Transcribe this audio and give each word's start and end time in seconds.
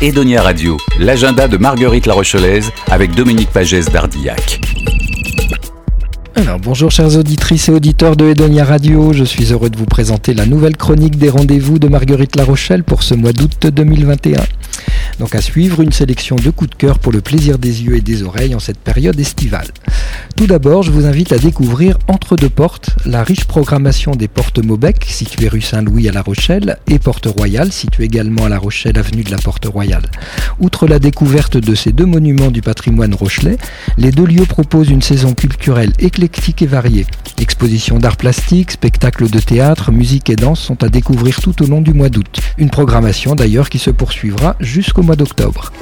Edonia 0.00 0.42
Radio, 0.42 0.76
l'agenda 0.98 1.48
de 1.48 1.56
Marguerite 1.56 2.06
La 2.06 2.14
Rochelaise 2.14 2.70
avec 2.90 3.14
Dominique 3.14 3.50
Pagès 3.50 3.90
d'Ardillac. 3.90 4.60
Alors 6.36 6.60
bonjour 6.60 6.90
chères 6.90 7.16
auditrices 7.16 7.68
et 7.68 7.72
auditeurs 7.72 8.14
de 8.14 8.26
Edonia 8.26 8.64
Radio, 8.64 9.12
je 9.12 9.24
suis 9.24 9.52
heureux 9.52 9.70
de 9.70 9.76
vous 9.76 9.86
présenter 9.86 10.34
la 10.34 10.46
nouvelle 10.46 10.76
chronique 10.76 11.16
des 11.16 11.28
rendez-vous 11.28 11.78
de 11.78 11.88
Marguerite 11.88 12.36
La 12.36 12.44
Rochelle 12.44 12.84
pour 12.84 13.02
ce 13.02 13.14
mois 13.14 13.32
d'août 13.32 13.66
2021. 13.66 14.38
Donc 15.18 15.34
à 15.34 15.40
suivre, 15.40 15.80
une 15.80 15.92
sélection 15.92 16.36
de 16.36 16.50
coups 16.50 16.70
de 16.70 16.76
cœur 16.76 16.98
pour 16.98 17.12
le 17.12 17.20
plaisir 17.20 17.58
des 17.58 17.82
yeux 17.82 17.96
et 17.96 18.00
des 18.00 18.22
oreilles 18.22 18.54
en 18.54 18.60
cette 18.60 18.78
période 18.78 19.18
estivale. 19.18 19.68
Tout 20.36 20.46
d'abord, 20.46 20.84
je 20.84 20.92
vous 20.92 21.06
invite 21.06 21.32
à 21.32 21.38
découvrir 21.38 21.98
Entre 22.06 22.36
deux 22.36 22.48
portes, 22.48 22.90
la 23.04 23.24
riche 23.24 23.44
programmation 23.44 24.12
des 24.12 24.28
portes 24.28 24.64
Maubec, 24.64 25.04
située 25.08 25.48
rue 25.48 25.60
Saint-Louis 25.60 26.08
à 26.08 26.12
La 26.12 26.22
Rochelle, 26.22 26.78
et 26.86 27.00
Porte 27.00 27.26
Royale, 27.26 27.72
située 27.72 28.04
également 28.04 28.44
à 28.44 28.48
La 28.48 28.58
Rochelle, 28.58 28.96
avenue 28.96 29.24
de 29.24 29.32
la 29.32 29.38
Porte 29.38 29.66
Royale. 29.66 30.08
Outre 30.60 30.86
la 30.86 31.00
découverte 31.00 31.56
de 31.56 31.74
ces 31.74 31.90
deux 31.90 32.06
monuments 32.06 32.52
du 32.52 32.62
patrimoine 32.62 33.14
rochelais, 33.14 33.58
les 33.96 34.12
deux 34.12 34.26
lieux 34.26 34.46
proposent 34.46 34.90
une 34.90 35.02
saison 35.02 35.34
culturelle 35.34 35.92
éclectique 35.98 36.62
et 36.62 36.66
variée. 36.66 37.06
Expositions 37.40 37.98
d'art 37.98 38.16
plastique, 38.16 38.70
spectacles 38.72 39.28
de 39.28 39.40
théâtre, 39.40 39.90
musique 39.90 40.30
et 40.30 40.36
danse 40.36 40.60
sont 40.60 40.84
à 40.84 40.88
découvrir 40.88 41.40
tout 41.40 41.60
au 41.62 41.66
long 41.66 41.80
du 41.80 41.94
mois 41.94 42.08
d'août. 42.08 42.40
Une 42.58 42.70
programmation 42.70 43.34
d'ailleurs 43.34 43.70
qui 43.70 43.78
se 43.78 43.90
poursuivra 43.90 44.56
jusqu'au 44.60 45.02
d'octobre. 45.16 45.72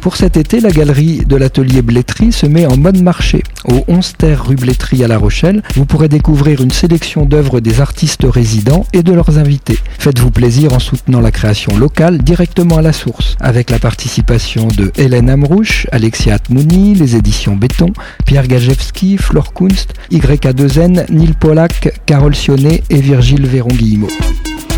Pour 0.00 0.16
cet 0.16 0.38
été, 0.38 0.60
la 0.60 0.70
galerie 0.70 1.26
de 1.26 1.36
l'atelier 1.36 1.82
Blétry 1.82 2.32
se 2.32 2.46
met 2.46 2.64
en 2.64 2.78
mode 2.78 3.02
marché. 3.02 3.42
Au 3.66 3.84
11 3.86 4.14
terre 4.16 4.46
rue 4.46 4.56
Blétry 4.56 5.04
à 5.04 5.08
La 5.08 5.18
Rochelle, 5.18 5.62
vous 5.74 5.84
pourrez 5.84 6.08
découvrir 6.08 6.62
une 6.62 6.70
sélection 6.70 7.26
d'œuvres 7.26 7.60
des 7.60 7.82
artistes 7.82 8.24
résidents 8.24 8.86
et 8.94 9.02
de 9.02 9.12
leurs 9.12 9.36
invités. 9.36 9.78
Faites-vous 9.98 10.30
plaisir 10.30 10.72
en 10.72 10.78
soutenant 10.78 11.20
la 11.20 11.30
création 11.30 11.76
locale 11.76 12.16
directement 12.16 12.78
à 12.78 12.82
la 12.82 12.94
source, 12.94 13.36
avec 13.40 13.68
la 13.68 13.78
participation 13.78 14.68
de 14.68 14.90
Hélène 14.96 15.28
Amrouche, 15.28 15.86
Alexia 15.92 16.36
Atmouni, 16.36 16.94
les 16.94 17.16
éditions 17.16 17.56
Béton, 17.56 17.92
Pierre 18.24 18.48
Gajewski, 18.48 19.18
Flore 19.18 19.52
Kunst, 19.52 19.92
YK2N, 20.12 21.12
Neil 21.12 21.34
Pollack, 21.38 22.00
Carole 22.06 22.34
Sionnet 22.34 22.82
et 22.88 23.00
Virgile 23.02 23.46
Véron-Guillemot. 23.46 24.08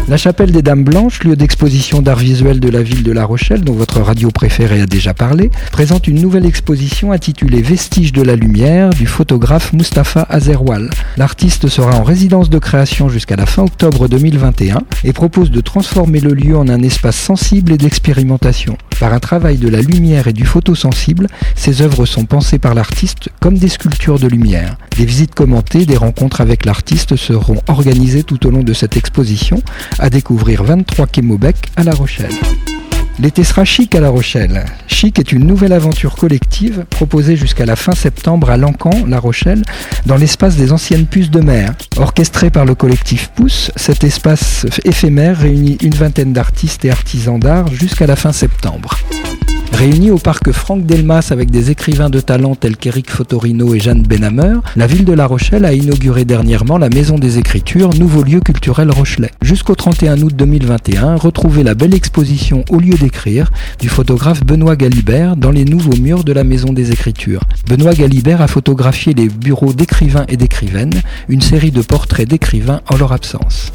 La 0.08 0.16
chapelle 0.16 0.50
des 0.50 0.62
Dames 0.62 0.82
Blanches, 0.82 1.22
lieu 1.22 1.36
d'exposition 1.36 2.02
d'art 2.02 2.18
visuel 2.18 2.58
de 2.58 2.68
la 2.68 2.82
ville 2.82 3.04
de 3.04 3.12
La 3.12 3.24
Rochelle, 3.24 3.62
dont 3.62 3.72
votre 3.72 4.00
radio 4.00 4.32
préférée 4.32 4.82
a 4.82 4.86
déjà 4.86 5.14
parlé, 5.14 5.50
présente 5.70 6.08
une 6.08 6.20
nouvelle 6.20 6.44
exposition 6.44 7.12
intitulée 7.12 7.62
Vestiges 7.62 8.12
de 8.12 8.20
la 8.20 8.34
lumière 8.34 8.90
du 8.90 9.06
photographe 9.06 9.72
Mustapha 9.72 10.26
Azerwal. 10.28 10.90
L'artiste 11.16 11.68
sera 11.68 11.94
en 11.94 12.02
résidence 12.02 12.50
de 12.50 12.58
création 12.58 13.08
jusqu'à 13.08 13.36
la 13.36 13.46
fin 13.46 13.62
octobre 13.62 14.08
2021 14.08 14.82
et 15.04 15.12
propose 15.12 15.52
de 15.52 15.60
transformer 15.60 16.18
le 16.18 16.34
lieu 16.34 16.56
en 16.58 16.68
un 16.68 16.82
espace 16.82 17.16
sensible 17.16 17.72
et 17.72 17.78
d'expérimentation. 17.78 18.76
Par 18.98 19.12
un 19.12 19.20
travail 19.20 19.56
de 19.56 19.68
la 19.68 19.80
lumière 19.80 20.26
et 20.28 20.32
du 20.32 20.44
photosensible, 20.44 21.28
ces 21.54 21.80
œuvres 21.82 22.06
sont 22.06 22.24
pensées 22.24 22.58
par 22.58 22.74
l'artiste 22.74 23.30
comme 23.40 23.56
des 23.56 23.68
sculptures 23.68 24.18
de 24.18 24.28
lumière. 24.28 24.76
Des 24.96 25.04
visites 25.04 25.34
commentées, 25.34 25.86
des 25.86 25.96
rencontres 25.96 26.40
avec 26.40 26.64
l'artiste 26.64 27.16
seront 27.16 27.60
organisées 27.68 28.24
tout 28.24 28.46
au 28.46 28.50
long 28.50 28.62
de 28.62 28.72
cette 28.72 28.96
exposition 28.96 29.62
à 29.98 30.10
découvrir 30.10 30.64
23 30.64 31.06
quai 31.06 31.22
à 31.76 31.84
La 31.84 31.92
Rochelle. 31.92 32.32
L'été 33.18 33.44
sera 33.44 33.64
chic 33.64 33.94
à 33.94 34.00
La 34.00 34.08
Rochelle. 34.08 34.64
Chic 34.86 35.18
est 35.18 35.32
une 35.32 35.46
nouvelle 35.46 35.72
aventure 35.72 36.16
collective 36.16 36.84
proposée 36.88 37.36
jusqu'à 37.36 37.66
la 37.66 37.76
fin 37.76 37.92
septembre 37.92 38.50
à 38.50 38.56
Lancan, 38.56 39.06
La 39.06 39.20
Rochelle, 39.20 39.62
dans 40.06 40.16
l'espace 40.16 40.56
des 40.56 40.72
anciennes 40.72 41.06
puces 41.06 41.30
de 41.30 41.40
mer. 41.40 41.74
Orchestré 41.96 42.50
par 42.50 42.64
le 42.64 42.74
collectif 42.74 43.28
Pouce, 43.28 43.70
cet 43.76 44.02
espace 44.04 44.66
éphémère 44.84 45.38
réunit 45.38 45.78
une 45.82 45.94
vingtaine 45.94 46.32
d'artistes 46.32 46.84
et 46.84 46.90
artisans 46.90 47.38
d'art 47.38 47.68
jusqu'à 47.68 48.06
la 48.06 48.16
fin 48.16 48.32
septembre. 48.32 48.96
Réunis 49.72 50.10
au 50.10 50.18
parc 50.18 50.52
Franck 50.52 50.86
Delmas 50.86 51.28
avec 51.30 51.50
des 51.50 51.70
écrivains 51.70 52.10
de 52.10 52.20
talent 52.20 52.54
tels 52.54 52.76
qu'Éric 52.76 53.10
Fotorino 53.10 53.74
et 53.74 53.80
Jeanne 53.80 54.02
Benhammer, 54.02 54.58
la 54.76 54.86
ville 54.86 55.04
de 55.04 55.12
La 55.12 55.26
Rochelle 55.26 55.64
a 55.64 55.72
inauguré 55.72 56.24
dernièrement 56.24 56.78
la 56.78 56.88
Maison 56.88 57.18
des 57.18 57.38
Écritures, 57.38 57.90
nouveau 57.94 58.22
lieu 58.22 58.40
culturel 58.40 58.90
rochelais. 58.90 59.30
Jusqu'au 59.42 59.74
31 59.74 60.22
août 60.22 60.34
2021, 60.36 61.16
retrouvez 61.16 61.62
la 61.62 61.74
belle 61.74 61.94
exposition 61.94 62.64
Au 62.70 62.78
lieu 62.78 62.94
d'écrire 62.94 63.50
du 63.80 63.88
photographe 63.88 64.44
Benoît 64.44 64.76
Galibert 64.76 65.36
dans 65.36 65.50
les 65.50 65.64
nouveaux 65.64 65.96
murs 65.96 66.24
de 66.24 66.32
la 66.32 66.44
Maison 66.44 66.72
des 66.72 66.92
Écritures. 66.92 67.42
Benoît 67.68 67.94
Galibert 67.94 68.40
a 68.40 68.48
photographié 68.48 69.14
les 69.14 69.28
bureaux 69.28 69.72
d'écrivains 69.72 70.26
et 70.28 70.36
d'écrivaines, 70.36 71.02
une 71.28 71.40
série 71.40 71.70
de 71.70 71.82
portraits 71.82 72.28
d'écrivains 72.28 72.82
en 72.88 72.96
leur 72.96 73.12
absence. 73.12 73.72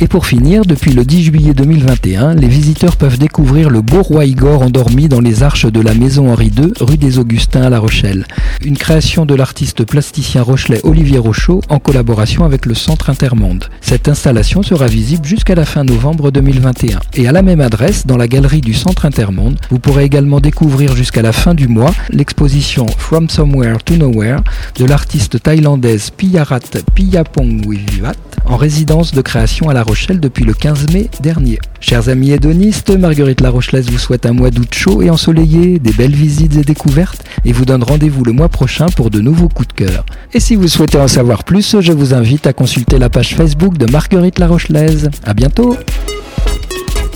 Et 0.00 0.06
pour 0.06 0.26
finir, 0.26 0.64
depuis 0.64 0.92
le 0.92 1.04
10 1.04 1.24
juillet 1.24 1.54
2021, 1.54 2.34
les 2.34 2.46
visiteurs 2.46 2.96
peuvent 2.96 3.18
découvrir 3.18 3.68
le 3.68 3.80
beau 3.80 4.00
roi 4.00 4.26
Igor 4.26 4.62
endormi 4.62 5.08
dans 5.08 5.20
les 5.20 5.42
arches 5.42 5.66
de 5.66 5.80
la 5.80 5.92
maison 5.92 6.30
Henri 6.30 6.52
II, 6.56 6.72
rue 6.80 6.96
des 6.96 7.18
Augustins 7.18 7.62
à 7.62 7.68
La 7.68 7.80
Rochelle. 7.80 8.24
Une 8.62 8.76
création 8.76 9.26
de 9.26 9.34
l'artiste 9.34 9.84
plasticien 9.84 10.42
rochelais 10.42 10.80
Olivier 10.84 11.18
Rochaud 11.18 11.62
en 11.68 11.80
collaboration 11.80 12.44
avec 12.44 12.64
le 12.64 12.74
Centre 12.74 13.10
Intermonde. 13.10 13.64
Cette 13.80 14.08
installation 14.08 14.62
sera 14.62 14.86
visible 14.86 15.26
jusqu'à 15.26 15.56
la 15.56 15.64
fin 15.64 15.82
novembre 15.82 16.30
2021. 16.30 17.00
Et 17.14 17.26
à 17.26 17.32
la 17.32 17.42
même 17.42 17.60
adresse, 17.60 18.06
dans 18.06 18.16
la 18.16 18.28
galerie 18.28 18.60
du 18.60 18.74
Centre 18.74 19.04
Intermonde, 19.04 19.58
vous 19.68 19.80
pourrez 19.80 20.04
également 20.04 20.38
découvrir 20.38 20.94
jusqu'à 20.94 21.22
la 21.22 21.32
fin 21.32 21.54
du 21.54 21.66
mois 21.66 21.92
l'exposition 22.10 22.86
From 22.86 23.28
Somewhere 23.28 23.78
to 23.84 23.96
Nowhere 23.96 24.42
de 24.76 24.84
l'artiste 24.84 25.42
thaïlandaise 25.42 26.10
Piyarat 26.10 26.60
Piyapong 26.94 27.66
Wivivat 27.66 28.14
en 28.46 28.56
résidence 28.56 29.12
de 29.12 29.20
création 29.20 29.68
à 29.68 29.74
La 29.74 29.82
Rochelle 29.82 29.87
depuis 29.88 30.44
le 30.44 30.52
15 30.52 30.92
mai 30.92 31.08
dernier. 31.20 31.58
Chers 31.80 32.10
amis 32.10 32.32
hédonistes, 32.32 32.90
Marguerite 32.90 33.40
La 33.40 33.48
Rochelaise 33.48 33.90
vous 33.90 33.98
souhaite 33.98 34.26
un 34.26 34.32
mois 34.32 34.50
d'août 34.50 34.68
chaud 34.74 35.00
et 35.00 35.08
ensoleillé, 35.08 35.78
des 35.78 35.92
belles 35.92 36.14
visites 36.14 36.56
et 36.56 36.62
découvertes 36.62 37.24
et 37.46 37.52
vous 37.52 37.64
donne 37.64 37.82
rendez-vous 37.82 38.22
le 38.22 38.32
mois 38.32 38.50
prochain 38.50 38.86
pour 38.86 39.08
de 39.10 39.20
nouveaux 39.20 39.48
coups 39.48 39.68
de 39.68 39.72
cœur. 39.72 40.04
Et 40.34 40.40
si 40.40 40.56
vous 40.56 40.68
souhaitez 40.68 40.98
en 40.98 41.08
savoir 41.08 41.42
plus, 41.42 41.80
je 41.80 41.92
vous 41.92 42.12
invite 42.12 42.46
à 42.46 42.52
consulter 42.52 42.98
la 42.98 43.08
page 43.08 43.34
Facebook 43.34 43.78
de 43.78 43.90
Marguerite 43.90 44.38
La 44.38 44.48
Rochelaise. 44.48 45.08
À 45.24 45.32
bientôt. 45.32 45.76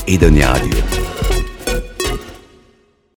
Radio. 0.09 1.02